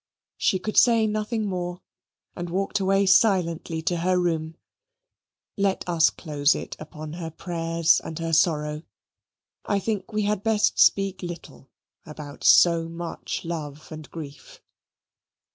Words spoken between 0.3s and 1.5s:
She could say nothing